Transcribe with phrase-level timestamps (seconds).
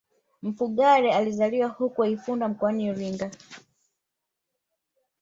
[0.41, 3.31] Mfugale alizaliwa huko Ifunda mkoani Iringa